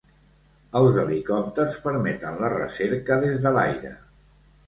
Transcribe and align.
Els 0.79 0.95
helicòpters 1.01 1.77
permeten 1.83 2.41
la 2.45 2.49
recerca 2.55 3.17
des 3.25 3.39
de 3.45 3.51
l'aire. 3.59 3.93